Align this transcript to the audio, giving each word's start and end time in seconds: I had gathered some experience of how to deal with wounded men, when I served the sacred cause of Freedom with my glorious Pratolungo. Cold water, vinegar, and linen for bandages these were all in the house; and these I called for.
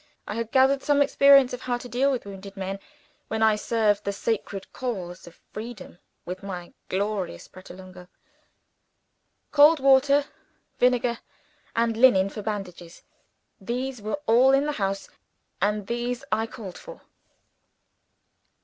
I 0.27 0.33
had 0.33 0.49
gathered 0.49 0.81
some 0.81 0.99
experience 0.99 1.53
of 1.53 1.61
how 1.61 1.77
to 1.77 1.87
deal 1.87 2.11
with 2.11 2.25
wounded 2.25 2.57
men, 2.57 2.79
when 3.27 3.43
I 3.43 3.55
served 3.55 4.03
the 4.03 4.11
sacred 4.11 4.73
cause 4.73 5.27
of 5.27 5.39
Freedom 5.53 5.99
with 6.25 6.41
my 6.41 6.73
glorious 6.89 7.47
Pratolungo. 7.47 8.07
Cold 9.51 9.79
water, 9.79 10.25
vinegar, 10.79 11.19
and 11.75 11.95
linen 11.95 12.31
for 12.31 12.41
bandages 12.41 13.03
these 13.59 14.01
were 14.01 14.19
all 14.25 14.53
in 14.55 14.65
the 14.65 14.71
house; 14.81 15.07
and 15.61 15.85
these 15.85 16.23
I 16.31 16.47
called 16.47 16.79
for. 16.79 17.01